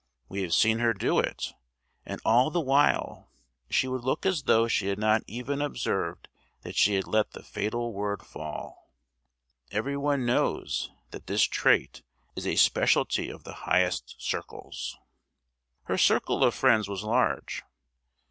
We 0.29 0.41
have 0.41 0.55
seen 0.55 0.79
her 0.79 0.95
do 0.95 1.19
it; 1.19 1.53
and 2.07 2.19
all 2.25 2.49
the 2.49 2.59
while 2.59 3.29
she 3.69 3.87
would 3.87 4.03
look 4.03 4.25
as 4.25 4.45
though 4.45 4.67
she 4.67 4.87
had 4.87 4.97
not 4.97 5.21
even 5.27 5.61
observed 5.61 6.27
that 6.63 6.75
she 6.75 6.95
had 6.95 7.05
let 7.05 7.33
the 7.33 7.43
fatal 7.43 7.93
word 7.93 8.23
fall. 8.23 8.91
Everyone 9.69 10.25
knows 10.25 10.89
that 11.11 11.27
this 11.27 11.43
trait 11.43 12.01
is 12.35 12.47
a 12.47 12.55
speciality 12.55 13.29
of 13.29 13.43
the 13.43 13.53
highest 13.69 14.15
circles. 14.17 14.97
Her 15.83 15.99
circle 15.99 16.43
of 16.43 16.55
friends 16.55 16.87
was 16.89 17.03
large. 17.03 17.61